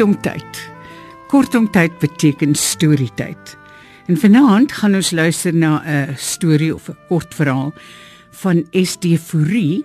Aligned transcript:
Kortom 0.00 0.22
tyd. 0.24 0.58
Kortom 1.28 1.66
tyd 1.68 1.98
beteken 2.00 2.54
storietyd. 2.56 3.50
En 4.08 4.16
vanaand 4.16 4.72
gaan 4.72 4.94
ons 4.96 5.10
luister 5.12 5.52
na 5.52 5.82
'n 5.84 6.16
storie 6.16 6.74
of 6.74 6.88
'n 6.88 6.96
kort 7.08 7.34
verhaal 7.34 7.72
van 8.30 8.64
SD 8.72 9.20
Fourie 9.20 9.84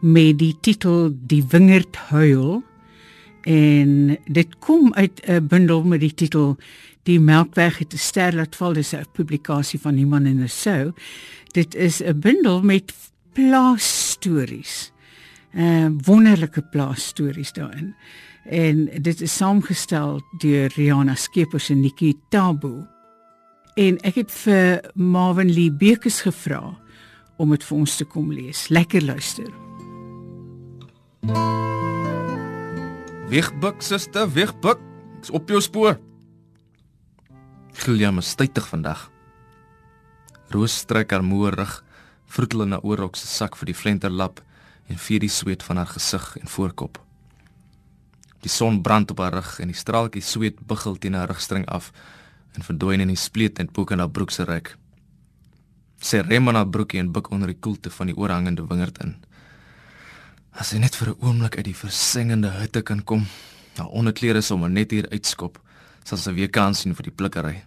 met 0.00 0.38
die 0.38 0.56
titel 0.60 1.12
Die 1.26 1.44
wingerd 1.48 1.96
huil. 1.96 2.64
En 3.42 4.18
dit 4.24 4.58
kom 4.58 4.94
uit 4.94 5.20
'n 5.28 5.46
bundel 5.46 5.82
met 5.82 6.00
die 6.00 6.14
titel 6.14 6.56
Die 7.02 7.20
Melkweg 7.20 7.78
het 7.78 7.92
'n 7.92 7.98
ster 7.98 8.34
laat 8.34 8.56
val, 8.56 8.72
dis 8.72 8.94
'n 8.94 9.04
publikasie 9.12 9.80
van 9.80 9.96
Iman 9.96 10.24
en 10.24 10.38
Rousseau. 10.38 10.92
Dit 11.52 11.74
is 11.74 12.00
'n 12.02 12.18
bundel 12.18 12.62
met 12.62 12.94
plaasstories. 13.32 14.92
Uh 15.52 15.86
wonderlike 16.04 16.62
plaasstories 16.62 17.52
daarin. 17.52 17.94
En 18.44 18.88
dit 19.00 19.20
is 19.20 19.36
saamgestel 19.36 20.20
deur 20.38 20.72
Rihanna 20.76 21.14
Skeepers 21.14 21.70
en 21.70 21.80
Nikki 21.80 22.14
Tabu. 22.28 22.84
En 23.74 23.96
ek 24.04 24.18
het 24.20 24.32
vir 24.44 24.90
Marvin 24.94 25.48
Lee 25.50 25.72
Bekes 25.72 26.20
gevra 26.26 26.74
om 27.40 27.50
dit 27.50 27.64
vir 27.64 27.78
ons 27.78 27.96
te 27.96 28.04
kom 28.04 28.32
lees. 28.32 28.68
Lekker 28.68 29.04
luister. 29.04 29.48
Wegbuk 33.32 33.80
suster, 33.82 34.28
wegbuk. 34.28 34.82
Ek's 35.18 35.32
op 35.32 35.48
jou 35.48 35.60
spoor. 35.64 35.96
Gilliam 37.72 38.20
is 38.20 38.28
stytig 38.36 38.68
vandag. 38.68 39.08
Roos 40.52 40.84
trek 40.84 41.10
haar 41.10 41.24
moe 41.24 41.48
rug, 41.50 41.80
vroetel 42.28 42.66
in 42.66 42.76
haar 42.76 42.84
oorrok 42.84 43.16
se 43.16 43.26
sak 43.26 43.56
vir 43.56 43.72
die 43.72 43.78
flenterlap 43.78 44.44
en 44.92 45.00
vier 45.00 45.24
die 45.24 45.32
sweet 45.32 45.64
van 45.64 45.80
haar 45.80 45.90
gesig 45.96 46.36
en 46.42 46.46
voorkop. 46.46 47.00
Die 48.44 48.52
son 48.52 48.82
brand 48.84 49.10
op 49.10 49.22
haar 49.24 49.32
rug 49.32 49.58
en 49.62 49.70
die 49.72 49.76
straaltjie 49.76 50.22
sweet 50.22 50.58
buggel 50.68 50.98
teen 51.00 51.14
haar 51.16 51.30
rugstring 51.32 51.64
af 51.72 51.92
en 52.52 52.62
verdwyn 52.66 53.00
in 53.00 53.08
die 53.08 53.18
spleet 53.18 53.58
en 53.58 53.70
boek 53.72 53.94
in 53.94 54.02
haar 54.02 54.10
broek 54.12 54.34
se 54.34 54.44
rek. 54.44 54.74
Sy 56.04 56.20
rem 56.26 56.50
aan 56.50 56.58
haar 56.60 56.68
broekie 56.68 57.00
en 57.00 57.12
buik 57.12 57.30
onder 57.32 57.48
die 57.48 57.58
koelte 57.58 57.90
van 57.90 58.10
die 58.10 58.16
oorhangende 58.16 58.66
wingerd 58.68 59.00
in. 59.00 59.14
As 60.52 60.70
sy 60.70 60.78
net 60.78 60.94
vir 60.94 61.08
'n 61.14 61.20
oomblik 61.24 61.56
uit 61.56 61.64
die 61.64 61.74
versengende 61.74 62.50
hitte 62.50 62.82
kan 62.82 63.02
kom, 63.02 63.26
haar 63.76 63.88
onderklere 63.88 64.42
sommer 64.42 64.70
net 64.70 64.90
hier 64.90 65.08
uitskop, 65.10 65.58
sal 66.04 66.18
sy 66.18 66.32
weer 66.32 66.50
kans 66.50 66.80
sien 66.80 66.94
vir 66.94 67.04
die 67.04 67.16
plikkery. 67.16 67.64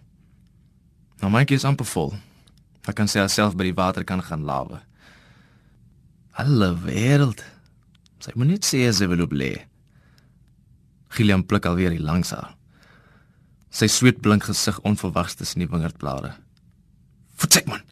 Nou 1.20 1.30
my 1.30 1.44
kies 1.44 1.64
amper 1.64 1.86
vol. 1.86 2.14
Sy 2.86 2.92
kan 2.92 3.08
sy 3.08 3.26
self 3.26 3.56
by 3.56 3.64
die 3.64 3.74
water 3.74 4.04
kan 4.04 4.22
gaan 4.22 4.44
lawe. 4.44 4.80
Alle 6.32 6.76
wêreld. 6.76 7.42
Sy 8.20 8.30
moet 8.34 8.46
net 8.46 8.64
sê 8.64 8.92
sy 8.92 9.06
wil 9.06 9.22
op 9.22 9.32
lê. 9.32 9.66
Gillian 11.08 11.46
pluk 11.46 11.66
alweer 11.66 11.90
die 11.90 12.02
langs 12.02 12.30
haar. 12.30 12.54
Sy 13.70 13.86
sweet 13.86 14.20
blink 14.24 14.46
gesig 14.48 14.78
onverwags 14.88 15.34
tussen 15.34 15.60
die 15.60 15.68
wingerdblare. 15.68 16.34
"Voetsek 17.36 17.66
man." 17.66 17.82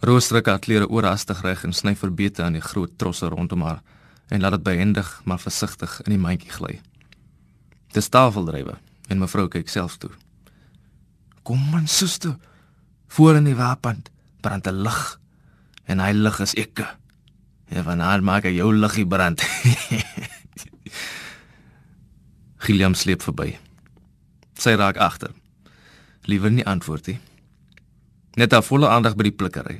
Roos 0.00 0.28
trek 0.28 0.46
haar 0.46 0.58
klere 0.58 0.88
oorhastig 0.88 1.42
reg 1.44 1.64
en 1.64 1.72
sny 1.72 1.94
verbeete 1.96 2.42
aan 2.42 2.56
die 2.56 2.64
groot 2.64 2.98
trosse 2.98 3.28
rondom 3.28 3.62
haar 3.62 3.82
en 4.30 4.40
laat 4.40 4.52
dit 4.52 4.62
behendig 4.62 5.20
maar 5.24 5.38
versigtig 5.38 6.00
in 6.06 6.14
die 6.14 6.22
mandjie 6.22 6.50
gly. 6.50 6.80
Dis 7.92 8.08
tafeldrywe 8.08 8.78
en 9.08 9.18
mevrou 9.18 9.48
kyk 9.48 9.68
self 9.68 9.96
toe. 9.98 10.10
"Kom 11.42 11.70
man, 11.70 11.86
suster. 11.86 12.36
Voor 13.08 13.36
in 13.36 13.44
die 13.44 13.56
wapen 13.56 14.02
brand 14.40 14.66
'n 14.66 14.82
lig 14.82 15.20
en 15.84 15.98
hy 15.98 16.12
lig 16.12 16.40
is 16.40 16.54
ek. 16.54 16.96
En 17.68 17.84
vanaand 17.84 18.22
maak 18.22 18.44
ek 18.44 18.54
jou 18.54 18.72
liggie 18.74 19.06
brand." 19.06 19.42
Gilliam 22.60 22.94
sleep 22.94 23.22
verby. 23.24 23.54
Sy 24.60 24.74
raak 24.76 24.98
agter. 25.00 25.32
Liewer 26.28 26.52
nie 26.52 26.66
antwoord 26.68 27.06
nie. 27.08 27.18
Net 28.36 28.52
haar 28.52 28.64
volle 28.64 28.88
aandag 28.88 29.16
by 29.16 29.30
die 29.30 29.36
plikkery. 29.36 29.78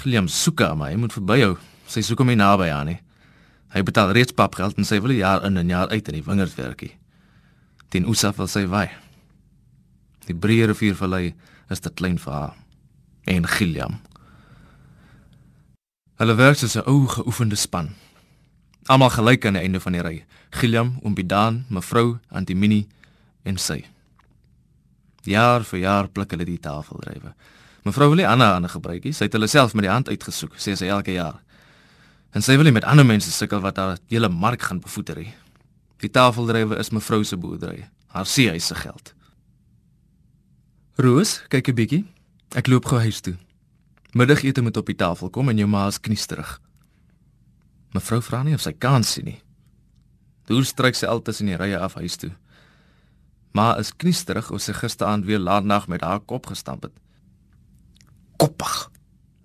Gilliam 0.00 0.28
soek 0.28 0.60
haar, 0.62 0.74
maar 0.76 0.90
hy 0.90 0.98
moet 0.98 1.14
verbyhou. 1.14 1.54
Sy 1.88 2.02
soek 2.02 2.22
hom 2.22 2.32
nie 2.32 2.38
naby 2.38 2.68
aan 2.74 2.90
nie. 2.92 2.98
Hy 3.74 3.84
betaal 3.84 4.14
reeds 4.16 4.34
papgeld 4.34 4.78
en 4.80 4.86
sy 4.88 4.98
wil 5.04 5.14
jaar 5.14 5.44
in 5.46 5.60
en 5.60 5.70
jaar 5.70 5.92
uit 5.92 6.08
in 6.10 6.18
die 6.18 6.24
wingerd 6.24 6.56
werkie. 6.58 6.94
Teen 7.92 8.08
Usaf 8.08 8.40
wil 8.40 8.50
sy 8.50 8.64
wy. 8.68 8.88
Die 10.26 10.36
breë 10.36 10.72
riviervallei 10.72 11.34
is 11.72 11.84
te 11.84 11.92
klein 11.92 12.18
vir 12.20 12.34
haar 12.34 12.56
en 13.28 13.46
Gilliam. 13.46 13.98
Hulle 16.18 16.34
werk 16.34 16.58
soos 16.58 16.76
'n 16.76 16.88
ou 16.88 17.06
geoefende 17.06 17.56
span. 17.56 17.94
Almal 18.88 19.10
gelyk 19.12 19.44
aan 19.44 19.58
die 19.58 19.62
einde 19.66 19.80
van 19.84 19.92
die 19.92 20.00
ry. 20.00 20.14
Gilliam, 20.56 20.94
Ombidaan, 21.04 21.66
mevrou 21.68 22.18
Antimini 22.32 22.86
en 23.44 23.58
sy. 23.60 23.82
Jaar 25.28 25.66
vir 25.68 25.82
jaar 25.82 26.08
pluk 26.08 26.30
hulle 26.32 26.46
die 26.48 26.60
tafeldrywe. 26.64 27.34
Mevrou 27.84 28.08
wil 28.08 28.22
nie 28.22 28.28
ander 28.28 28.54
hande 28.54 28.70
gebruik 28.72 29.04
nie. 29.04 29.12
Sy 29.12 29.28
het 29.28 29.36
hulle 29.36 29.48
self 29.50 29.74
met 29.76 29.84
die 29.84 29.92
hand 29.92 30.08
uitgesoek, 30.08 30.56
sê 30.56 30.72
sy 30.72 30.88
elke 30.88 31.12
jaar. 31.12 31.36
En 32.32 32.44
sy 32.44 32.56
wil 32.56 32.64
nie 32.64 32.72
met 32.72 32.86
ander 32.88 33.04
mense 33.04 33.32
sukkel 33.32 33.60
wat 33.64 33.76
haar 33.76 34.00
hele 34.08 34.30
mark 34.32 34.64
gaan 34.70 34.80
bevoeter 34.80 35.20
nie. 35.20 35.34
Die 36.00 36.08
tafeldrywe 36.12 36.78
is 36.80 36.92
mevrou 36.94 37.20
se 37.28 37.36
boerdery, 37.36 37.82
haar 38.14 38.28
seehuis 38.28 38.70
se 38.70 38.76
geld. 38.78 39.12
Roos, 40.96 41.42
kyk 41.52 41.68
'n 41.68 41.74
bietjie. 41.74 42.04
Ek 42.56 42.66
loop 42.66 42.86
gou 42.86 42.98
huis 42.98 43.20
toe. 43.20 43.36
Middagete 44.12 44.62
moet 44.62 44.76
op 44.76 44.86
die 44.86 44.96
tafel 44.96 45.30
kom 45.30 45.48
en 45.48 45.58
jou 45.58 45.68
ma 45.68 45.86
is 45.86 46.00
kniesterig. 46.00 46.60
Mevrou 47.96 48.20
vra 48.24 48.42
nie 48.44 48.56
of 48.56 48.64
sy 48.64 48.74
kans 48.76 49.14
sien 49.16 49.28
nie. 49.30 49.40
Deur 50.48 50.64
stryk 50.64 50.96
sy 50.96 51.08
al 51.08 51.22
tussen 51.24 51.48
die 51.50 51.56
rye 51.60 51.78
af 51.78 51.96
huis 52.00 52.16
toe. 52.20 52.32
Ma 53.56 53.72
is 53.80 53.94
kniesterig 53.96 54.50
oor 54.52 54.62
sy 54.62 54.74
gisteraand 54.76 55.26
weer 55.28 55.40
laat 55.40 55.64
nag 55.64 55.88
met 55.88 56.04
haar 56.04 56.20
kop 56.20 56.48
gestamp 56.52 56.86
het. 56.88 56.94
Koppig. 58.38 58.76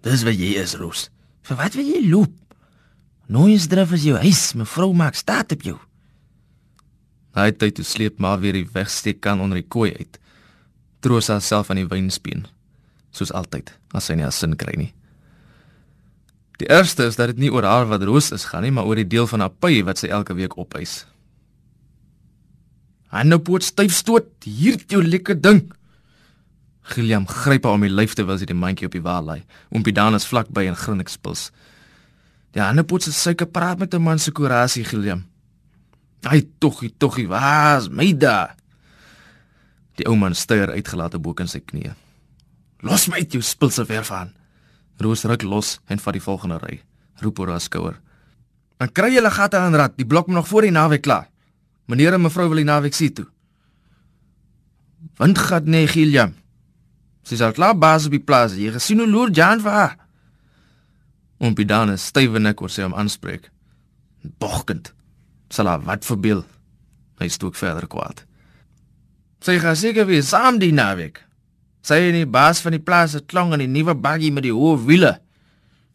Dis 0.04 0.24
wat 0.28 0.38
jy 0.38 0.54
is, 0.62 0.76
Roos. 0.80 1.08
Vir 1.44 1.60
wat 1.60 1.76
wil 1.80 1.88
jy 1.88 2.04
loop? 2.08 2.34
Nooies 3.32 3.70
drif 3.72 3.94
is 3.96 4.06
jou 4.08 4.20
huis, 4.20 4.44
mevrou 4.60 4.92
maak 4.96 5.16
staat 5.16 5.56
op 5.56 5.64
jou. 5.64 5.78
Hy 7.34 7.48
het 7.50 7.58
tyd 7.62 7.80
toe 7.80 7.86
sleep 7.88 8.20
maar 8.22 8.42
weer 8.44 8.54
die 8.60 8.68
wegsteek 8.76 9.22
kan 9.24 9.42
onder 9.42 9.58
die 9.58 9.68
kooi 9.68 9.94
uit. 9.96 10.20
Troos 11.02 11.32
haarself 11.32 11.72
aan 11.72 11.82
die 11.82 11.90
wynspeen, 11.90 12.46
soos 13.16 13.34
altyd, 13.34 13.72
as 13.96 14.08
sy 14.08 14.16
nie 14.20 14.28
haar 14.28 14.36
sin 14.36 14.54
kry 14.60 14.76
nie. 14.78 14.92
Die 16.62 16.70
eerste 16.70 17.08
is 17.10 17.18
dat 17.18 17.34
dit 17.34 17.38
nie 17.38 17.52
oor 17.54 17.66
haar 17.66 17.88
wat 17.90 18.04
roos 18.06 18.32
is 18.32 18.46
gaan 18.52 18.62
nie, 18.66 18.72
maar 18.72 18.86
oor 18.86 19.00
die 19.00 19.08
deel 19.10 19.28
van 19.28 19.42
haar 19.46 19.54
py 19.54 19.82
wat 19.88 20.02
sy 20.02 20.12
elke 20.14 20.36
week 20.38 20.58
opeis. 20.58 21.04
Hanne 23.14 23.40
poot 23.42 23.66
styf 23.66 23.94
stoot, 23.94 24.30
hier 24.46 24.78
jou 24.90 25.02
lekker 25.06 25.38
ding. 25.42 25.66
Gilliam 26.94 27.26
gryp 27.30 27.66
haar 27.66 27.78
om 27.78 27.86
die 27.86 27.92
lyf 27.92 28.16
terwyl 28.18 28.40
sy 28.42 28.48
die 28.50 28.58
mandjie 28.58 28.90
op 28.90 28.96
die 28.96 29.04
wa 29.06 29.20
lê. 29.24 29.42
Oompidan 29.74 30.18
is 30.18 30.28
vlakby 30.30 30.66
en 30.70 30.78
grin 30.78 31.04
ekspils. 31.04 31.48
Die 32.54 32.62
Hanne 32.62 32.84
poot 32.86 33.06
se 33.06 33.14
suiker 33.14 33.50
praat 33.50 33.80
met 33.80 33.94
'n 33.94 34.02
man 34.02 34.20
se 34.20 34.32
kurasie 34.32 34.84
Gilliam. 34.86 35.26
Ai 36.24 36.48
toggie, 36.60 36.94
toggie, 36.98 37.28
waar's 37.28 37.90
my 37.90 38.14
da? 38.18 38.56
Die 39.96 40.06
ou 40.08 40.16
man 40.16 40.36
stuier 40.36 40.70
uitgelate 40.70 41.20
bo 41.20 41.34
kan 41.34 41.48
sy 41.48 41.60
knieë. 41.60 41.96
Los 42.82 43.08
my 43.08 43.18
uit 43.24 43.32
jou 43.32 43.42
spilse 43.42 43.86
verf 43.86 44.12
aan. 44.12 44.34
Roos 44.98 45.24
ruk 45.24 45.42
los 45.42 45.80
en 45.88 46.00
vat 46.00 46.14
die 46.14 46.22
volgende 46.22 46.58
ry. 46.62 46.82
Roep 47.22 47.40
oor 47.40 47.54
haar 47.56 47.62
skouer. 47.62 48.00
Dan 48.78 48.92
kry 48.92 49.14
jy 49.14 49.22
'n 49.22 49.32
gat 49.32 49.54
aan 49.54 49.76
rad, 49.76 49.98
die 49.98 50.06
blok 50.06 50.28
moet 50.28 50.36
nog 50.36 50.48
voor 50.48 50.62
die 50.62 50.72
naweek 50.72 51.02
klaar. 51.02 51.30
Meneer 51.86 52.14
en 52.14 52.22
mevrou 52.22 52.48
wil 52.48 52.58
die 52.58 52.66
naweek 52.66 52.94
sien 52.94 53.14
toe. 53.14 53.28
Windgat 55.18 55.66
nee 55.66 55.88
Gilliam. 55.88 56.34
Sy 57.24 57.36
sal 57.36 57.54
klaar 57.56 57.78
baas 57.78 58.06
op 58.06 58.12
die 58.12 58.24
plaas. 58.24 58.56
Jy 58.56 58.72
gesien 58.76 59.00
hoe 59.00 59.08
loer 59.08 59.32
Jan 59.32 59.62
vir 59.64 59.72
haar. 59.72 59.98
Oompidan 61.40 61.92
is 61.92 62.06
stywe 62.12 62.40
nik 62.40 62.62
oor 62.62 62.72
sy 62.72 62.84
hom 62.86 62.96
aanspreek. 62.96 63.50
Bogkend. 64.40 64.94
Sal 65.50 65.68
haar 65.68 65.84
wat 65.88 66.06
verbeel. 66.06 66.46
Hy 67.20 67.28
stook 67.28 67.56
verder 67.56 67.88
kwaad. 67.88 68.26
Sy 69.44 69.60
gaan 69.60 69.76
seker 69.76 70.08
weer 70.08 70.24
saam 70.24 70.60
die 70.60 70.72
naweek. 70.72 71.24
Sy 71.84 72.00
en 72.08 72.16
die 72.16 72.30
baas 72.30 72.62
van 72.64 72.78
die 72.78 72.84
plaas 72.84 73.16
het 73.18 73.28
klong 73.28 73.52
in 73.56 73.66
die 73.66 73.72
nuwe 73.72 73.96
baggie 74.00 74.32
met 74.32 74.46
die 74.48 74.56
hoë 74.56 74.80
wiele. 74.88 75.14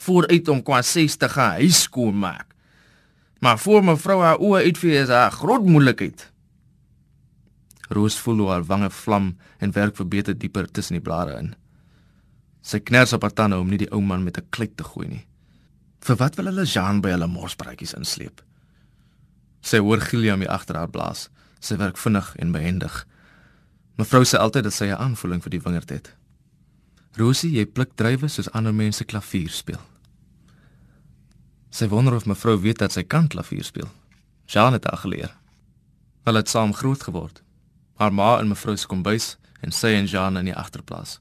Vooruit 0.04 0.48
om 0.52 0.60
kwa 0.62 0.82
60 0.84 1.32
gaan 1.32 1.62
huis 1.62 1.86
skoon 1.86 2.18
maak. 2.20 2.52
Maar 3.40 3.58
voor 3.58 3.84
mevrou 3.86 4.18
haar 4.22 4.42
oë 4.42 4.66
uitvee 4.68 4.98
is 5.00 5.12
haar 5.14 5.32
groot 5.32 5.64
moeilikheid. 5.64 6.26
Roos 7.88 8.18
voel 8.20 8.42
hoe 8.42 8.50
haar 8.50 8.66
wange 8.68 8.90
vlam 8.90 9.30
en 9.58 9.72
werk 9.72 9.96
verbeter 9.96 10.36
dieper 10.36 10.68
tussen 10.68 10.98
die 10.98 11.04
blare 11.04 11.38
in. 11.38 11.54
Sy 12.60 12.82
kners 12.84 13.14
op 13.16 13.24
haar 13.24 13.32
tande 13.32 13.56
om 13.56 13.70
nie 13.70 13.80
die 13.80 13.90
ou 13.94 14.02
man 14.04 14.24
met 14.24 14.36
'n 14.36 14.46
kluit 14.50 14.76
te 14.76 14.84
gooi 14.84 15.08
nie. 15.08 15.24
Vir 16.00 16.16
wat 16.16 16.36
wil 16.36 16.44
hulle 16.44 16.64
Jean 16.64 17.00
by 17.00 17.10
hulle 17.10 17.26
morspraatjies 17.26 17.94
insleep? 17.94 18.42
Sy 19.62 19.78
hoor 19.78 20.00
Gilliam 20.00 20.40
hier 20.40 20.50
agter 20.50 20.76
haar 20.76 20.90
blaas. 20.90 21.28
Sy 21.60 21.76
werk 21.76 21.96
vinnig 21.96 22.36
en 22.36 22.52
behendig. 22.52 23.06
Mevrou 23.98 24.22
sê 24.22 24.38
altyd 24.38 24.68
dat 24.68 24.72
sy 24.72 24.86
'n 24.86 25.00
aanvoeling 25.00 25.42
vir 25.42 25.50
die 25.50 25.60
wingerd 25.60 25.90
het. 25.90 26.14
Rosie, 27.16 27.50
jy 27.50 27.66
pluk 27.66 27.96
druiwe 27.96 28.28
soos 28.28 28.50
ander 28.50 28.74
mense 28.74 29.04
klavier 29.04 29.50
speel. 29.50 29.80
Sy 31.70 31.88
wonder 31.88 32.14
of 32.14 32.26
mevrou 32.26 32.60
weet 32.60 32.78
dat 32.78 32.92
sy 32.92 33.02
kan 33.02 33.28
klavier 33.28 33.64
speel. 33.64 33.88
Jean 34.46 34.72
het 34.72 34.84
haar 34.84 34.98
geleer. 34.98 35.34
Hulle 36.24 36.38
het 36.38 36.48
saam 36.48 36.74
groot 36.74 37.02
geword. 37.02 37.42
Haar 37.94 38.12
ma 38.12 38.38
in 38.40 38.48
mevrou 38.48 38.76
se 38.76 38.86
kombuis 38.86 39.36
en 39.60 39.72
sy 39.72 39.86
en 39.86 40.06
Jean 40.06 40.36
in 40.36 40.44
die 40.44 40.54
agterplaas. 40.54 41.20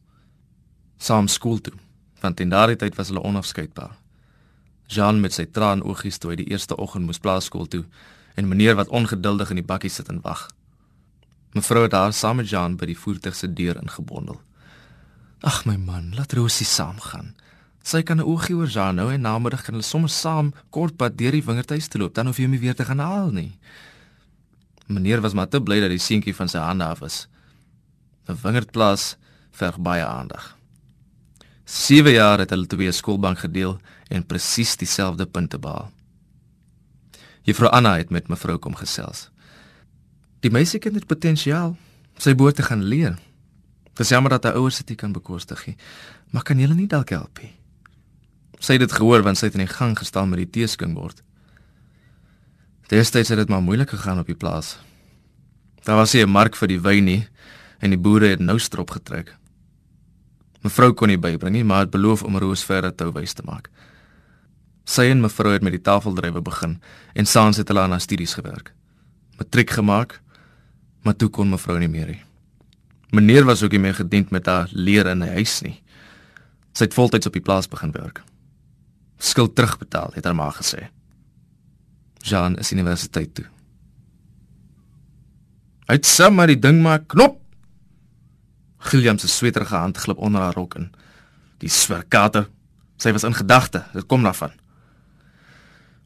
Saam 0.98 1.28
skool 1.28 1.62
toe, 1.62 1.74
want 2.22 2.40
in 2.40 2.50
daardie 2.50 2.76
tyd 2.76 2.96
was 2.96 3.08
hulle 3.08 3.24
onafskeidbaar. 3.24 3.98
Jean 4.88 5.20
met 5.20 5.34
sy 5.34 5.46
traanoogies 5.46 6.18
toe 6.18 6.32
hy 6.32 6.36
die 6.36 6.50
eerste 6.52 6.78
oggend 6.78 7.06
moes 7.06 7.20
plaaskool 7.20 7.66
toe 7.68 7.86
en 8.36 8.48
meneer 8.48 8.76
wat 8.76 8.88
ongeduldig 8.88 9.50
in 9.50 9.56
die 9.56 9.66
bakkie 9.66 9.90
sit 9.90 10.08
en 10.10 10.22
wag. 10.22 10.48
Mevrou 11.58 11.88
het 11.88 11.96
haar 11.98 12.14
saam 12.14 12.38
met 12.38 12.50
Jean 12.50 12.76
by 12.78 12.86
die 12.92 12.98
voertuig 12.98 13.36
se 13.36 13.48
deur 13.50 13.80
ingebondel. 13.82 14.38
Ag 15.42 15.64
my 15.66 15.74
man, 15.82 16.12
laat 16.14 16.36
Rosie 16.38 16.68
saamgaan. 16.70 17.34
Sy 17.82 18.04
kan 18.04 18.20
'n 18.20 18.28
oogie 18.30 18.56
oor 18.56 18.70
Jean 18.70 18.96
nou 18.96 19.12
en 19.12 19.22
namiddag 19.22 19.64
kan 19.64 19.74
hulle 19.74 19.86
sommer 19.86 20.10
saam 20.10 20.54
kortpad 20.70 21.18
deur 21.18 21.32
die 21.32 21.44
wingerdhuis 21.44 21.88
te 21.88 21.98
loop, 21.98 22.14
dan 22.14 22.26
hoef 22.26 22.38
jy 22.38 22.44
hom 22.44 22.52
nie 22.52 22.60
weer 22.60 22.76
te 22.76 22.86
gaan 22.86 23.00
haal 23.00 23.32
nie. 23.32 23.58
Meneer 24.88 25.22
was 25.22 25.34
maar 25.34 25.50
te 25.50 25.62
bly 25.62 25.80
dat 25.80 25.90
die 25.90 26.00
seentjie 26.00 26.36
van 26.36 26.48
sy 26.48 26.60
hande 26.60 26.84
af 26.84 27.02
is. 27.02 27.28
'n 28.28 28.38
Wingerdplaas 28.44 29.18
verg 29.52 29.78
baie 29.80 30.06
aandag. 30.06 30.58
7 31.66 32.12
jaar 32.12 32.40
het 32.40 32.50
hulle 32.50 32.68
twee 32.68 32.92
skoolbank 32.92 33.40
gedeel 33.40 33.80
en 34.10 34.26
presies 34.26 34.76
dieselfde 34.78 35.26
punte 35.26 35.58
behaal. 35.60 35.92
Juffrou 37.42 37.72
Anna 37.72 37.98
het 37.98 38.10
met 38.10 38.28
mevrou 38.28 38.58
kom 38.58 38.76
gesels. 38.76 39.30
Die 40.48 40.56
meisie 40.56 40.80
kind 40.80 40.96
het 40.96 41.10
potensiaal. 41.10 41.74
Sy 42.24 42.32
behoort 42.38 42.56
te 42.56 42.64
gaan 42.64 42.86
leer. 42.88 43.18
Dis 44.00 44.14
jammer 44.14 44.32
dat 44.32 44.46
haar 44.48 44.56
ouers 44.56 44.78
dit 44.80 44.94
nie 44.94 45.00
kan 45.02 45.12
bekostig 45.12 45.66
nie. 45.68 45.76
Maar 46.32 46.46
kan 46.48 46.60
julle 46.62 46.78
nie 46.78 46.88
dalk 46.88 47.12
help 47.12 47.42
nie? 47.44 47.52
Sy 48.64 48.78
het 48.78 48.86
dit 48.86 48.96
gehoor 48.96 49.26
want 49.26 49.38
sy 49.38 49.50
het 49.50 49.58
in 49.58 49.66
die 49.66 49.74
gang 49.74 49.98
gestaan 50.00 50.32
met 50.32 50.40
die 50.46 50.50
teeskingbord. 50.56 51.20
Destyds 52.88 53.34
het 53.34 53.42
dit 53.42 53.52
maar 53.52 53.66
moeilik 53.66 53.92
gegaan 53.92 54.22
op 54.24 54.30
die 54.32 54.38
plaas. 54.40 54.78
Daar 55.84 56.00
was 56.00 56.14
nie 56.14 56.24
'n 56.24 56.30
mark 56.30 56.56
vir 56.56 56.68
die 56.68 56.80
wyn 56.80 57.06
nie 57.06 57.28
en 57.80 57.90
die 57.90 58.00
boere 58.00 58.28
het 58.28 58.40
nou 58.40 58.60
strop 58.60 58.92
getrek. 58.92 59.36
Mevrou 60.64 60.94
kon 60.94 61.08
nie 61.08 61.18
bybring 61.18 61.54
nie, 61.54 61.64
maar 61.64 61.80
het 61.80 61.92
beloof 61.92 62.24
om 62.24 62.38
Roos 62.38 62.64
verder 62.64 62.96
te 62.96 63.12
wys 63.12 63.34
te 63.34 63.44
maak. 63.46 63.70
Sy 64.86 65.02
en 65.12 65.22
mevrou 65.22 65.54
het 65.54 65.62
met 65.62 65.72
die 65.72 65.82
tafeldrywe 65.82 66.42
begin 66.42 66.82
en 67.14 67.26
saans 67.26 67.58
het 67.58 67.68
hulle 67.68 67.82
aan 67.82 67.92
haar 67.92 68.02
studies 68.02 68.34
gewerk. 68.34 68.74
Matriek 69.38 69.70
gemaak, 69.70 70.22
maar 71.04 71.16
toe 71.16 71.30
kon 71.30 71.50
mevrou 71.50 71.78
nie 71.80 71.92
meer 71.92 72.08
nie. 72.08 72.22
Meneer 73.12 73.46
was 73.46 73.64
ook 73.64 73.72
nie 73.72 73.80
meer 73.80 73.96
gediend 73.96 74.32
met 74.32 74.46
haar 74.46 74.70
leer 74.72 75.08
in 75.08 75.24
die 75.24 75.32
huis 75.40 75.62
nie. 75.64 75.78
Sy 76.76 76.84
het 76.90 76.94
voltyds 76.94 77.30
op 77.30 77.34
die 77.34 77.44
plaas 77.44 77.70
begin 77.72 77.92
werk. 77.92 78.22
Skuld 79.18 79.56
terugbetaal, 79.56 80.12
het 80.14 80.26
haar 80.26 80.36
ma 80.36 80.50
gesê. 80.52 80.90
Jean 82.22 82.58
is 82.60 82.72
universiteit 82.72 83.34
toe. 83.34 83.46
Uit 85.88 86.06
sam 86.06 86.36
maar 86.36 86.52
die 86.52 86.60
ding 86.60 86.82
maar 86.84 87.00
knop. 87.00 87.40
Gilliam 88.90 89.18
se 89.18 89.28
sweterige 89.28 89.76
hand 89.76 89.98
glip 89.98 90.18
onder 90.18 90.42
haar 90.42 90.54
rok 90.54 90.76
in. 90.76 90.92
Die 91.64 91.72
swerkater. 91.72 92.50
Sy 93.00 93.14
was 93.16 93.24
in 93.24 93.36
gedagte. 93.38 93.86
Dit 93.94 94.06
kom 94.06 94.24
daarvan. 94.24 94.52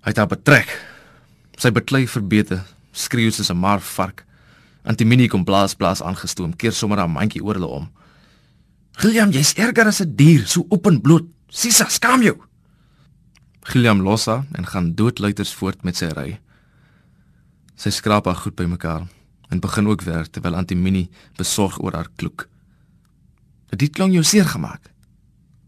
Hy 0.06 0.14
het 0.14 0.22
haar 0.22 0.30
betrek. 0.30 0.70
Sy 1.62 1.72
beklei 1.74 2.08
verbeter, 2.10 2.62
skreeu 2.92 3.32
soos 3.32 3.52
'n 3.52 3.58
maar 3.58 3.82
vark. 3.82 4.26
Antimini 4.84 5.28
kom 5.28 5.44
blaas 5.46 5.76
blaas 5.78 6.02
aangestoom, 6.02 6.56
keer 6.58 6.74
sommer 6.74 6.98
haar 6.98 7.10
mandjie 7.10 7.44
oor 7.44 7.60
hulle 7.60 7.70
om. 7.82 7.90
Gilliam, 9.02 9.32
jy's 9.32 9.54
erger 9.58 9.88
as 9.88 10.02
'n 10.02 10.16
dier, 10.16 10.48
so 10.48 10.66
openbloot. 10.70 11.28
Sisa, 11.50 11.86
skaam 11.90 12.22
jou. 12.22 12.38
Gilliam 13.62 14.02
los 14.02 14.26
haar 14.26 14.46
en 14.58 14.66
gaan 14.66 14.96
doodluiters 14.96 15.54
voort 15.54 15.84
met 15.84 15.96
sy 15.96 16.06
ry. 16.06 16.40
Sy 17.76 17.90
skraap 17.90 18.26
haar 18.26 18.36
goed 18.36 18.56
bymekaar 18.56 19.08
en 19.50 19.60
begin 19.60 19.88
ook 19.88 20.02
werk 20.02 20.32
terwyl 20.32 20.56
Antimini 20.56 21.10
besorg 21.38 21.80
oor 21.80 21.94
haar 21.94 22.10
kloek. 22.16 22.48
Dit 23.70 23.94
klink 23.96 24.14
jou 24.14 24.24
seer 24.24 24.46
gemaak. 24.46 24.92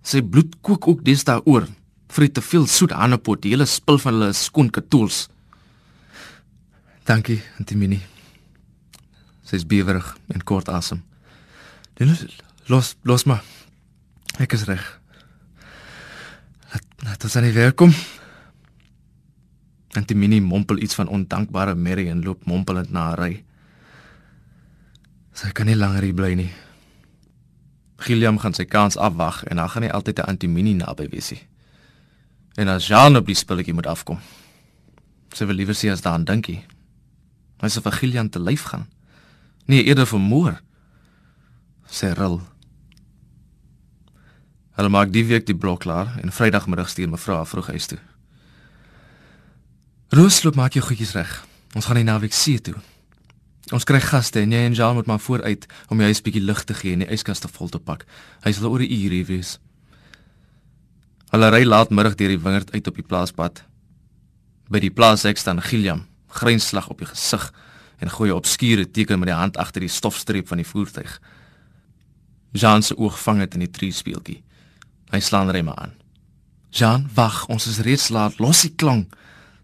Sy 0.03 0.21
bloed 0.21 0.55
kook 0.61 0.87
ook 0.87 1.03
deesdae 1.03 1.41
oor. 1.45 1.67
Vry 2.13 2.27
te 2.29 2.41
veel 2.41 2.67
soet 2.67 2.91
hanepot, 2.91 3.41
die 3.41 3.53
hele 3.53 3.65
spul 3.65 3.97
van 3.97 4.13
hulle 4.13 4.33
skoon 4.33 4.69
katools. 4.69 5.27
Dankie, 7.07 7.41
Antimini. 7.59 7.99
Sy's 9.53 9.67
bewerig 9.69 10.07
en 10.33 10.41
kort 10.41 10.69
asem. 10.69 11.03
Los 12.65 12.95
los 13.05 13.23
maar. 13.29 13.43
Ek 14.41 14.55
is 14.57 14.65
reg. 14.65 14.81
Laat 17.05 17.21
ons 17.21 17.35
aan 17.37 17.45
die 17.45 17.53
werk 17.53 17.77
kom. 17.77 17.93
Antimini 19.93 20.39
mompel 20.41 20.81
iets 20.81 20.97
van 20.97 21.11
ondankbare 21.11 21.75
Mary 21.77 22.07
en 22.09 22.23
loop 22.25 22.47
mompelend 22.49 22.89
na 22.89 23.11
haar 23.11 23.21
ry. 23.21 23.43
Sy 25.37 25.51
kan 25.53 25.69
nie 25.69 25.77
langer 25.77 26.07
hier 26.07 26.17
bly 26.17 26.31
nie. 26.39 26.49
Gilliam 28.01 28.41
gaan 28.41 28.57
sy 28.57 28.65
kans 28.65 28.97
afwag 28.97 29.43
en 29.51 29.61
dan 29.61 29.69
gaan 29.69 29.85
hy 29.85 29.93
altyd 29.93 30.17
'n 30.17 30.33
Antimini 30.33 30.73
naby 30.73 31.09
wees. 31.13 31.33
En 32.57 32.67
as 32.67 32.87
Jean 32.87 33.17
op 33.17 33.25
die 33.25 33.37
spulletjie 33.37 33.73
moet 33.73 33.87
afkom. 33.87 34.17
Sy 35.33 35.45
wil 35.45 35.55
liewer 35.55 35.75
sê 35.75 35.91
as 35.91 36.01
daaraan 36.01 36.25
dinkie. 36.25 36.65
Hy 37.61 37.69
sê 37.69 37.81
vir 37.81 37.91
Gilliam 37.91 38.29
te 38.29 38.39
lyf 38.39 38.63
gaan. 38.73 38.89
Nee, 39.65 39.83
eerder 39.83 40.07
vermoor. 40.07 40.57
Sy 41.87 42.11
ril. 42.17 42.41
Hulle 44.73 44.89
maak 44.89 45.11
die 45.13 45.23
week 45.29 45.45
die 45.45 45.55
blok 45.55 45.83
klaar 45.85 46.15
en 46.21 46.33
Vrydagmiddag 46.33 46.89
stuur 46.89 47.11
mevrou 47.11 47.37
af 47.39 47.53
vroeg 47.53 47.69
huis 47.75 47.87
toe. 47.91 47.99
Roosloop 50.13 50.57
maak 50.57 50.73
jou 50.73 50.83
goedjies 50.85 51.13
reg. 51.15 51.31
Ons 51.77 51.85
gaan 51.85 52.01
die 52.01 52.07
naweek 52.07 52.33
see 52.33 52.61
toe. 52.61 52.75
Ons 53.73 53.85
kry 53.87 54.01
gaste 54.03 54.41
en 54.41 54.51
jy 54.51 54.65
en 54.67 54.75
Jean 54.75 54.97
moet 54.97 55.07
maar 55.07 55.21
vooruit 55.23 55.67
om 55.89 56.01
die 56.01 56.09
huis 56.09 56.21
bietjie 56.25 56.43
lig 56.43 56.63
te 56.67 56.75
gee 56.77 56.97
en 56.97 57.05
die 57.05 57.11
yskaste 57.15 57.47
vol 57.47 57.71
te 57.71 57.79
pak. 57.79 58.03
Hy 58.43 58.51
sal 58.51 58.69
oor 58.69 58.81
'n 58.81 58.91
uur 58.91 59.11
hier 59.11 59.25
wees. 59.25 59.59
Hulle 61.31 61.49
ry 61.49 61.63
laatmiddag 61.63 62.15
deur 62.15 62.29
die 62.29 62.43
wingerd 62.43 62.73
uit 62.73 62.87
op 62.87 62.95
die 62.95 63.07
plaaspad. 63.07 63.63
By 64.69 64.79
die 64.79 64.91
plaas 64.91 65.25
ek 65.25 65.37
staan 65.37 65.61
Gilliam, 65.61 66.05
grynslag 66.29 66.89
op 66.89 66.99
die 66.99 67.07
gesig 67.07 67.51
en 68.03 68.11
gooi 68.11 68.29
'n 68.29 68.35
obskure 68.35 68.91
teken 68.91 69.19
met 69.19 69.27
die 69.31 69.37
hand 69.37 69.57
agter 69.57 69.81
die 69.81 69.89
stofstreep 69.89 70.47
van 70.47 70.57
die 70.57 70.67
voertuig. 70.67 71.21
Jean 72.51 72.83
se 72.83 72.97
oog 72.97 73.21
vang 73.21 73.39
dit 73.39 73.53
in 73.53 73.59
die 73.59 73.71
triespeeltjie. 73.71 74.43
Hy 75.09 75.19
slaan 75.19 75.49
remme 75.49 75.75
aan. 75.75 75.93
Jean, 76.69 77.09
wag, 77.13 77.45
ons 77.47 77.67
is 77.67 77.79
reeds 77.79 78.09
laat. 78.09 78.39
Los 78.39 78.61
die 78.61 78.73
klank. 78.75 79.15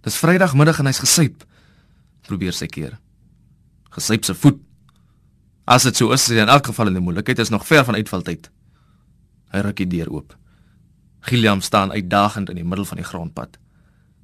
Dis 0.01 0.17
Vrydagmiddag 0.17 0.79
en 0.79 0.86
hy's 0.86 1.00
gesuip. 1.00 1.43
Probeer 2.22 2.53
sy 2.53 2.67
keer. 2.67 3.00
Gesuip 3.89 4.25
se 4.25 4.36
voet. 4.36 4.60
As 5.65 5.84
dit 5.84 5.96
so 5.96 6.12
is, 6.12 6.22
is 6.29 6.36
hy 6.38 6.41
in 6.41 6.50
elk 6.50 6.65
geval 6.65 6.88
in 6.88 6.93
die 6.93 7.03
moeilikheid 7.03 7.39
is 7.39 7.50
nog 7.50 7.65
ver 7.67 7.86
van 7.86 7.96
uitvaltyd. 7.96 8.50
Hy 9.51 9.60
ruk 9.65 9.75
die 9.75 9.88
deur 9.88 10.10
oop. 10.10 10.38
Gilliam 11.19 11.62
staan 11.62 11.91
uitdagend 11.91 12.50
in 12.50 12.55
die 12.55 12.65
middel 12.65 12.86
van 12.86 12.98
die 12.98 13.05
grondpad. 13.05 13.58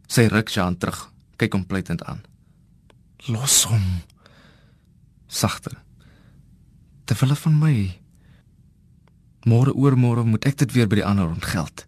Sy 0.07 0.29
ruk 0.31 0.50
Jean 0.50 0.77
terug, 0.77 1.10
kyk 1.38 1.53
hom 1.53 1.65
pleitend 1.65 2.03
aan. 2.05 2.24
Los 3.27 3.63
hom. 3.65 4.01
Sagter. 5.27 5.77
Terwyl 7.05 7.36
van 7.36 7.60
my 7.60 7.77
Môre 9.46 9.74
oor 9.77 9.94
môre 9.94 10.24
moet 10.25 10.46
ek 10.50 10.58
dit 10.58 10.72
weer 10.74 10.88
by 10.89 10.98
die 10.98 11.05
ander 11.05 11.29
ontgeld. 11.29 11.86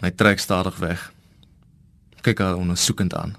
Hy 0.00 0.08
trek 0.16 0.40
stadig 0.40 0.76
weg. 0.80 1.02
Kyk 2.24 2.40
haar 2.40 2.56
ondersoekend 2.56 3.12
aan. 3.12 3.34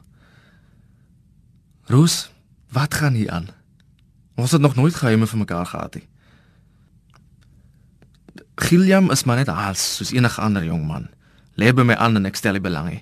Roos, 1.89 2.29
wat 2.69 2.93
gaan 2.93 3.17
hier 3.17 3.31
aan? 3.33 3.49
Ons 4.37 4.53
het 4.53 4.61
nog 4.61 4.77
nooit 4.77 4.93
geheime 4.93 5.25
vir 5.25 5.41
mekaar 5.41 5.65
gehad 5.65 5.97
nie. 5.97 6.05
Gilliam 8.67 9.09
is 9.13 9.25
maar 9.25 9.41
net 9.41 9.49
als 9.49 9.81
soos 9.97 10.13
enige 10.13 10.41
ander 10.41 10.65
jong 10.65 10.85
man. 10.85 11.09
Lê 11.57 11.73
by 11.73 11.81
my 11.81 11.97
aan 11.97 12.21
en 12.21 12.29
ek 12.29 12.37
stel 12.37 12.57
nie 12.57 12.61
belang 12.61 12.89
nie. 12.93 13.01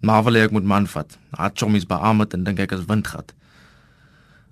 Maar 0.00 0.22
wil 0.24 0.38
ek 0.38 0.54
moet 0.54 0.64
man 0.64 0.86
vat. 0.86 1.18
Haar 1.30 1.50
chommies 1.54 1.86
beamet 1.86 2.34
en 2.34 2.44
dink 2.46 2.60
ek 2.62 2.72
as 2.76 2.86
windgat. 2.86 3.34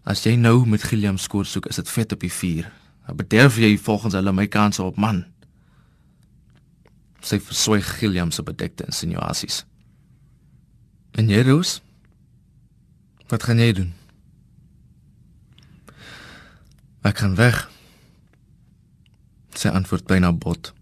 As 0.07 0.25
jy 0.27 0.35
nou 0.39 0.67
met 0.67 0.83
Gilliam 0.83 1.19
skoor 1.19 1.47
soek, 1.47 1.69
is 1.71 1.79
dit 1.79 1.91
vet 1.91 2.13
op 2.15 2.23
die 2.23 2.33
vuur. 2.33 2.71
Dan 3.07 3.19
bederf 3.19 3.59
jy 3.59 3.77
volgens 3.79 4.15
hulle 4.19 4.33
my 4.35 4.47
kanse 4.51 4.83
op 4.83 4.99
man. 4.99 5.25
Sy 7.23 7.39
verswyg 7.43 7.87
Gilliam 8.01 8.31
se 8.35 8.43
bedekte 8.43 8.87
insinuasies. 8.87 9.65
En 11.19 11.31
jy, 11.31 11.43
Roos? 11.47 11.81
Wat 13.31 13.43
gaan 13.43 13.63
jy 13.63 13.73
doen? 13.75 13.95
Ek 17.07 17.23
gaan 17.23 17.39
weg. 17.39 17.65
Sy 19.55 19.71
antwoord 19.71 20.07
byna 20.11 20.33
bot. 20.35 20.73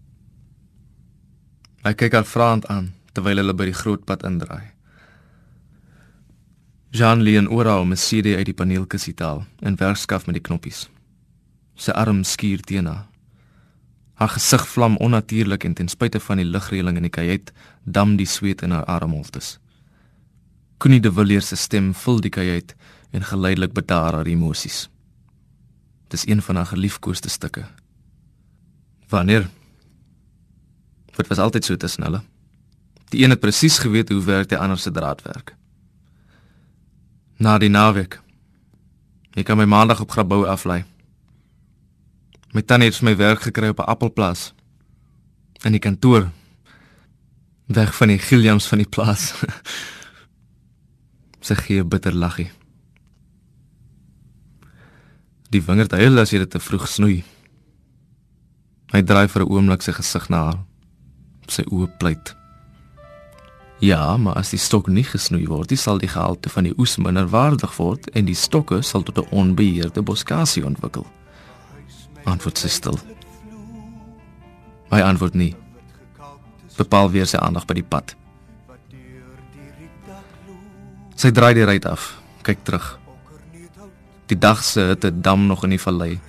Ek 1.85 2.01
kyk 2.01 2.17
haar 2.17 2.29
vraend 2.29 2.65
aan 2.69 2.93
terwyl 3.15 3.39
hulle 3.41 3.55
by 3.55 3.69
die 3.71 3.79
groot 3.83 4.03
pad 4.05 4.25
indraai. 4.27 4.73
Jean 6.95 7.23
Leon 7.23 7.47
oral 7.51 7.87
met 7.87 7.99
CD 7.99 8.35
uit 8.35 8.47
die 8.51 8.55
paneelkussie 8.55 9.15
taal 9.15 9.45
en 9.59 9.79
werkskaf 9.79 10.27
met 10.27 10.37
die 10.37 10.43
knoppies 10.43 10.85
sy 11.75 11.91
arm 11.91 12.23
skuur 12.23 12.63
teen 12.63 12.87
haar. 12.87 13.05
Haar 14.15 14.31
gesig 14.31 14.63
vlam 14.71 14.95
onnatuurlik 15.03 15.65
en 15.67 15.73
ten 15.75 15.91
spyte 15.91 16.21
van 16.23 16.39
die 16.39 16.47
ligreëling 16.47 16.97
in 16.97 17.07
die 17.07 17.11
kajuit, 17.11 17.51
dam 17.83 18.15
die 18.15 18.27
sweet 18.27 18.63
in 18.63 18.71
haar 18.71 18.87
armholtes. 18.87 19.57
Connie 20.79 21.01
de 21.03 21.11
Villiers 21.11 21.51
se 21.51 21.59
stem 21.59 21.91
vul 21.93 22.21
die 22.23 22.31
kajuit 22.31 22.75
en 23.11 23.27
geleidelik 23.27 23.73
bedaar 23.75 24.15
haar 24.15 24.27
emosies. 24.27 24.85
Dis 26.11 26.27
een 26.27 26.41
van 26.41 26.55
haar 26.55 26.71
geliefkoeste 26.71 27.29
stukke. 27.29 27.65
Wanneer? 29.11 29.49
Dit 31.15 31.27
was 31.27 31.39
altyd 31.39 31.65
so 31.65 31.75
tussen 31.75 32.03
hulle. 32.03 32.23
Die 33.15 33.23
een 33.23 33.31
het 33.31 33.39
presies 33.39 33.77
geweet 33.79 34.09
hoe 34.09 34.23
werk 34.23 34.49
die 34.51 34.57
ander 34.57 34.77
se 34.77 34.91
draadwerk. 34.91 35.53
Na 37.39 37.57
die 37.57 37.69
naweek. 37.71 38.19
Ek 39.39 39.47
kan 39.47 39.55
my 39.55 39.63
maandag 39.63 40.01
op 40.03 40.11
grabou 40.11 40.41
aflei. 40.51 40.81
My 42.51 42.61
tannie 42.61 42.91
het 42.91 42.99
my 43.07 43.15
werk 43.15 43.47
gekry 43.47 43.71
op 43.71 43.79
'n 43.79 43.87
appelplaas 43.87 44.53
in 45.63 45.71
die 45.71 45.79
kantoor 45.79 46.31
weg 47.65 47.95
van 47.95 48.07
die 48.07 48.19
Gilliams 48.19 48.67
van 48.67 48.77
die 48.77 48.89
plaas. 48.89 49.33
Sy 51.47 51.55
gee 51.55 51.79
'n 51.83 51.87
bitter 51.87 52.13
laggie. 52.13 52.51
Die 55.49 55.63
wingerd 55.63 55.91
huil 55.91 56.19
as 56.19 56.31
jy 56.31 56.37
dit 56.37 56.49
te 56.49 56.59
vroeg 56.59 56.87
snoei. 56.87 57.23
Hy 58.91 59.01
draai 59.03 59.27
vir 59.27 59.41
'n 59.41 59.51
oomblik 59.51 59.81
sy 59.81 59.91
gesig 59.91 60.29
na 60.29 60.43
haar. 60.43 60.65
Sy 61.47 61.63
oë 61.63 61.97
pleit. 61.97 62.44
Ja, 63.79 64.17
maar 64.17 64.35
as 64.39 64.49
die 64.49 64.59
stok 64.59 64.87
nie 64.87 65.03
gesnoei 65.03 65.47
word, 65.47 65.69
dan 65.69 65.77
sal 65.77 65.99
die 65.99 66.09
gehalte 66.09 66.49
van 66.49 66.63
die 66.63 66.73
oes 66.79 66.95
minder 66.97 67.27
waardig 67.27 67.75
word 67.77 68.07
en 68.15 68.25
die 68.25 68.37
stokke 68.37 68.81
sal 68.81 69.03
tot 69.03 69.17
'n 69.19 69.31
onbeheerde 69.31 70.01
boskasie 70.01 70.65
ontwikkel. 70.65 71.05
Antwoord 72.23 72.57
sy 72.57 72.67
stil. 72.67 72.99
My 74.89 75.01
antwoord 75.01 75.33
nie. 75.33 75.55
Bepaal 76.77 77.11
weer 77.11 77.27
sy 77.27 77.37
aandag 77.37 77.65
by 77.65 77.73
die 77.73 77.83
pad. 77.83 78.15
Sy 81.15 81.31
draai 81.31 81.53
die 81.53 81.65
ry 81.65 81.79
af, 81.83 82.21
kyk 82.43 82.63
terug. 82.63 82.99
Die 84.27 84.39
dag 84.39 84.63
se 84.63 84.81
hitte 84.81 85.21
dam 85.21 85.47
nog 85.47 85.63
in 85.63 85.69
die 85.69 85.79
vallei. 85.79 86.19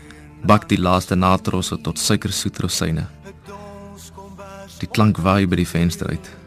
Bak 0.45 0.69
die 0.69 0.79
laaste 0.79 1.17
natrosse 1.17 1.81
tot 1.81 1.99
suikersoet 1.99 2.59
rosyne. 2.59 3.07
Die 4.79 4.89
klank 4.89 5.17
waai 5.17 5.47
by 5.47 5.57
die 5.57 5.67
venster 5.67 6.09
uit. 6.09 6.46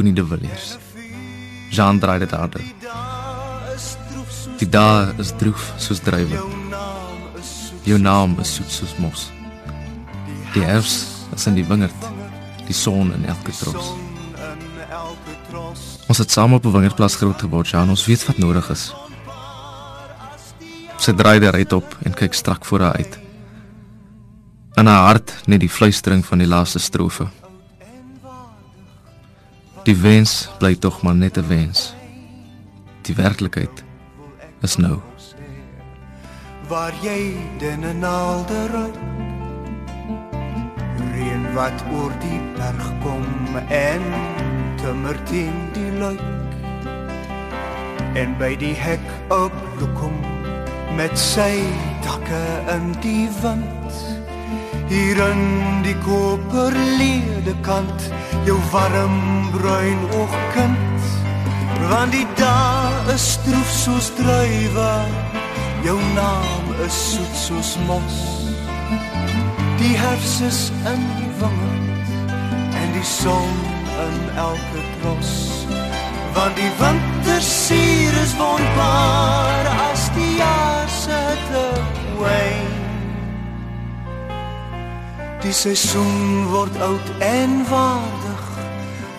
Connie 0.00 0.14
de 0.14 0.26
Villiers. 0.26 0.78
Jean 1.70 1.98
draai 1.98 2.18
dit 2.18 2.30
harder. 2.32 2.62
Die 4.56 4.68
dae 4.68 5.10
is 5.20 5.34
droef 5.36 5.66
soos 5.76 5.98
druiwe. 6.00 6.38
Jou 7.84 7.98
naam 8.00 8.38
is 8.40 8.54
soet 8.56 8.72
soos 8.72 8.94
mos. 8.96 9.26
Die 10.54 10.62
herfs 10.64 10.94
is 11.36 11.44
in 11.50 11.58
die 11.58 11.66
wingerd. 11.68 12.06
Die 12.64 12.76
son 12.76 13.12
in 13.12 13.26
elke 13.28 13.52
tros. 13.58 13.90
Ons 16.08 16.22
het 16.24 16.32
saam 16.32 16.56
op 16.56 16.64
'n 16.64 16.72
wingerdplaas 16.72 17.18
groot 17.20 17.40
geword, 17.40 17.68
Jean. 17.68 17.90
Ons 17.90 18.06
weet 18.06 18.24
wat 18.24 18.38
nodig 18.38 18.70
is. 18.70 18.94
Sy 20.96 21.12
draai 21.12 21.40
die 21.40 21.50
rit 21.50 21.72
op 21.72 21.96
en 22.04 22.14
kyk 22.14 22.34
strak 22.34 22.64
voor 22.64 22.80
haar 22.80 22.96
uit. 22.96 23.18
In 24.74 24.86
haar 24.86 25.04
hart 25.04 25.34
net 25.44 25.60
die 25.60 25.68
fluistering 25.68 26.24
van 26.24 26.38
die 26.38 26.48
laaste 26.48 26.78
strofe. 26.78 27.28
Die 29.82 29.96
wens 29.96 30.50
bly 30.58 30.74
tog 30.76 31.02
maar 31.02 31.14
net 31.14 31.36
'n 31.36 31.46
wens. 31.46 31.94
Die 33.02 33.14
werklikheid 33.14 33.84
is 34.60 34.76
nou. 34.76 34.98
Waar 36.68 36.92
jy 37.02 37.34
dinne 37.58 37.92
naalde 37.92 38.66
ruik. 38.66 38.98
Reën 41.14 41.54
wat 41.54 41.84
oor 41.92 42.12
die 42.20 42.40
berg 42.56 42.92
kom 43.02 43.56
en 43.68 44.02
timmer 44.76 45.22
teen 45.22 45.56
die 45.72 45.92
luik. 45.92 46.52
En 48.14 48.36
by 48.38 48.56
die 48.56 48.74
hek 48.74 49.06
op 49.28 49.52
lokom 49.80 50.20
met 50.96 51.18
sy 51.18 51.62
takke 52.02 52.44
in 52.68 52.92
die 53.00 53.28
wind. 53.42 54.09
Hier 54.90 55.20
in 55.22 55.82
die 55.84 55.94
koperlede 56.02 57.52
kant 57.62 58.06
jou 58.42 58.56
warm 58.72 59.18
bruin 59.54 60.00
oogkind. 60.18 61.04
Want 61.92 62.10
die 62.10 62.26
dae 62.34 63.14
is 63.14 63.26
stroef 63.36 63.70
soos 63.70 64.08
druiwe 64.18 64.88
jou 65.86 65.94
naam 66.16 66.72
is 66.86 66.98
soet 67.12 67.36
soos 67.38 67.70
mos. 67.86 68.18
Die 69.78 69.94
herfs 69.94 70.40
is 70.48 70.58
in 70.90 71.06
die 71.20 71.30
wingerd 71.38 72.10
en 72.82 72.90
die 72.96 73.06
son 73.06 73.54
in 74.08 74.18
elke 74.48 74.82
tros. 74.98 75.32
Want 76.34 76.58
die 76.58 76.72
winter 76.82 77.40
suur 77.46 78.18
is 78.24 78.34
wonbaar 78.42 79.72
as 79.86 80.10
die 80.18 80.34
jaar 80.42 80.90
se 80.98 81.22
te 81.46 81.64
wyn 82.18 82.69
Die 85.40 85.52
seisoen 85.56 86.50
word 86.52 86.74
oud 86.84 87.06
en 87.24 87.64
waardig. 87.68 88.40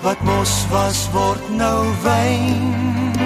Wat 0.03 0.21
mos 0.21 0.51
was 0.69 0.99
word 1.13 1.47
nou 1.49 1.87
wyn. 2.03 3.17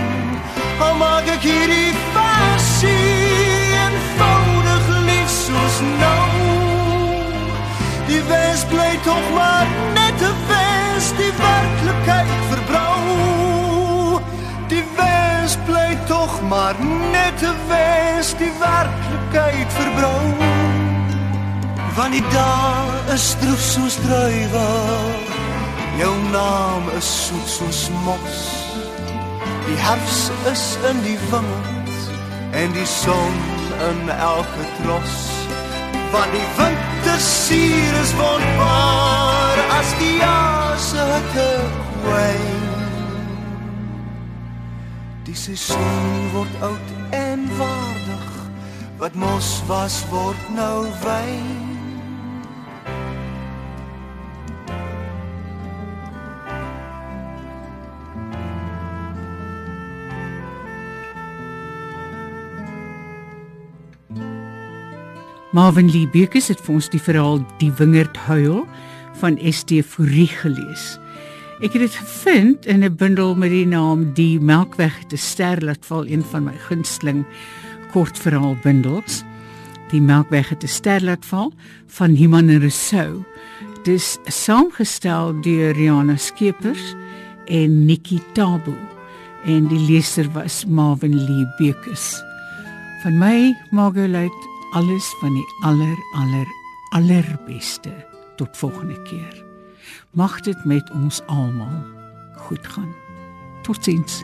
Al 0.79 0.95
maak 1.01 1.27
ek 1.33 1.43
hierdie 1.43 1.91
versie 2.15 2.95
eenvoudig 3.81 4.87
lief 5.09 5.35
soos 5.35 5.81
nou. 5.99 6.31
Die 8.07 8.23
wens 8.31 8.63
bly 8.71 8.89
tog 9.03 9.27
maar 9.35 9.67
net 9.99 10.23
'n 10.31 10.39
wens, 10.47 11.11
die 11.19 11.33
werklikheid 11.43 12.41
verbrou. 12.51 14.21
Die 14.71 14.85
wens 14.95 15.57
bly 15.67 15.97
tog 16.07 16.41
maar 16.47 16.75
net 17.11 17.43
'n 17.43 17.59
wens, 17.67 18.35
die 18.39 18.53
werklikheid 18.59 19.69
verbrou 19.79 20.54
van 21.95 22.11
die 22.11 22.23
dae 22.31 23.13
is 23.13 23.35
droef 23.39 23.61
soos 23.63 23.95
druiwe. 24.03 24.67
Jou 25.99 26.13
naam 26.31 26.89
is 26.97 27.09
soet 27.27 27.47
soos 27.47 27.81
mos. 28.03 28.41
Die 29.65 29.77
herfs 29.79 30.29
is 30.51 30.65
in 30.89 31.01
die 31.05 31.17
wingerd 31.31 31.95
en 32.51 32.75
die 32.75 32.89
son 32.89 33.39
in 33.89 34.09
elke 34.09 34.67
tros. 34.81 35.15
Van 36.11 36.35
die 36.35 36.47
winter 36.59 37.19
suur 37.19 37.99
is 38.03 38.13
wonbaar 38.19 39.63
as 39.79 39.97
die 39.99 40.15
jaar 40.19 40.77
se 40.79 41.09
hitte 41.13 41.49
wyn 42.05 42.65
die 45.25 45.35
seisoen 45.35 46.27
word 46.33 46.59
oud 46.61 46.91
en 47.17 47.47
waardig 47.57 48.35
wat 49.01 49.15
mos 49.19 49.49
was 49.67 50.03
word 50.11 50.51
nou 50.55 50.85
wyn 51.01 51.75
Marvin 65.55 65.88
Lee 65.88 66.03
Bekes 66.12 66.50
het 66.51 66.59
vir 66.59 66.74
ons 66.75 66.89
die 66.91 67.00
verhaal 67.00 67.38
Die 67.62 67.69
Wingerd 67.79 68.17
Huil 68.25 68.65
van 69.21 69.38
ST 69.39 69.77
Fourie 69.88 70.27
gelees. 70.27 70.97
Ek 71.63 71.77
het 71.77 71.85
dit 71.85 71.93
gevind 71.95 72.65
in 72.67 72.83
'n 72.83 72.95
bundel 73.00 73.35
met 73.39 73.50
die 73.55 73.65
naam 73.65 74.12
Die 74.13 74.35
Melkweg 74.39 75.07
te 75.07 75.15
ster 75.15 75.63
laat 75.63 75.85
val 75.85 76.07
een 76.07 76.24
van 76.24 76.43
my 76.43 76.57
gunsteling 76.67 77.24
kortverhaal 77.93 78.57
bundels. 78.63 79.24
Die 79.91 80.01
Melkweg 80.01 80.51
te 80.59 80.67
ster 80.67 81.01
laat 81.01 81.25
val 81.25 81.53
van 81.88 82.12
Himan 82.12 82.51
Rousseau. 82.59 83.24
Dis 83.83 84.17
saamgestel 84.27 85.39
deur 85.41 85.71
Riana 85.74 86.17
Skeepers 86.17 86.95
en 87.47 87.85
Nikki 87.85 88.19
Tabu 88.33 88.75
en 89.45 89.67
die 89.67 89.79
leser 89.88 90.27
was 90.33 90.65
Marvin 90.65 91.15
Lee 91.15 91.47
Bekes. 91.57 92.21
Van 93.03 93.17
my 93.17 93.55
Margolite 93.71 94.54
alles 94.75 95.15
van 95.20 95.34
die 95.34 95.48
aller 95.63 95.98
aller 96.12 96.48
allerbeste 96.89 97.94
tot 98.36 98.58
volgende 98.58 99.01
keer. 99.01 99.44
Mag 100.12 100.41
dit 100.41 100.65
met 100.65 100.91
ons 100.91 101.22
almal 101.25 101.84
goed 102.36 102.67
gaan. 102.67 102.91
Totsiens. 103.63 104.24